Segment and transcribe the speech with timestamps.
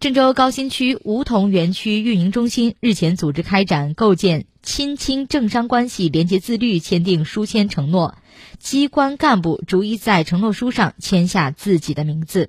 [0.00, 8.16] 郑州高新区梧桐园区运营中心日前组织开展构建亲清政商关系廉洁自律签订书签承诺
[8.58, 12.48] 机关干部逐一在承诺书上签下自己的名字。